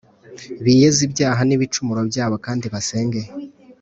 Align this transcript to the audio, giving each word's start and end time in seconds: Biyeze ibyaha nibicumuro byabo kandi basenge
Biyeze 0.63 0.99
ibyaha 1.07 1.41
nibicumuro 1.45 2.01
byabo 2.09 2.35
kandi 2.45 2.65
basenge 2.73 3.21